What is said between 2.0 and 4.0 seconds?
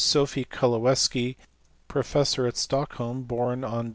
fessor at Stockholm, born on Dec.